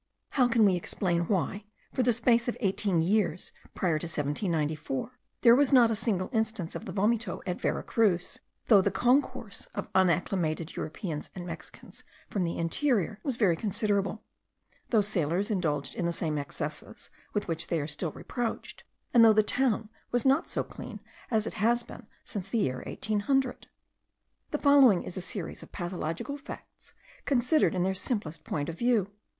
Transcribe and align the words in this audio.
How 0.29 0.47
can 0.47 0.65
we 0.65 0.75
explain 0.75 1.27
why, 1.27 1.65
for 1.93 2.01
the 2.01 2.11
space 2.11 2.47
of 2.47 2.57
eighteen 2.59 3.03
years 3.03 3.51
prior 3.75 3.99
to 3.99 4.07
1794, 4.07 5.19
there 5.41 5.53
was 5.55 5.71
not 5.71 5.91
a 5.91 5.95
single 5.95 6.27
instance 6.33 6.73
of 6.73 6.85
the 6.85 6.91
vomito 6.91 7.43
at 7.45 7.61
Vera 7.61 7.83
Cruz, 7.83 8.39
though 8.65 8.81
the 8.81 8.89
concourse 8.89 9.67
of 9.75 9.89
unacclimated 9.93 10.75
Europeans 10.75 11.29
and 11.35 11.43
of 11.43 11.47
Mexicans 11.49 12.03
from 12.31 12.43
the 12.45 12.57
interior, 12.57 13.19
was 13.21 13.35
very 13.35 13.55
considerable; 13.55 14.23
though 14.89 15.01
sailors 15.01 15.51
indulged 15.51 15.93
in 15.93 16.07
the 16.07 16.11
same 16.11 16.39
excesses 16.39 17.11
with 17.35 17.47
which 17.47 17.67
they 17.67 17.79
are 17.79 17.85
still 17.85 18.09
reproached; 18.11 18.83
and 19.13 19.23
though 19.23 19.33
the 19.33 19.43
town 19.43 19.87
was 20.09 20.25
not 20.25 20.47
so 20.47 20.63
clean 20.63 20.99
as 21.29 21.45
it 21.45 21.53
has 21.53 21.83
been 21.83 22.07
since 22.25 22.47
the 22.47 22.57
year 22.57 22.81
1800? 22.87 23.67
The 24.49 24.57
following 24.57 25.03
is 25.03 25.13
the 25.13 25.21
series 25.21 25.61
of 25.61 25.71
pathological 25.71 26.37
facts, 26.37 26.95
considered 27.25 27.75
in 27.75 27.83
their 27.83 27.93
simplest 27.93 28.43
point 28.43 28.67
of 28.67 28.75
view. 28.79 29.11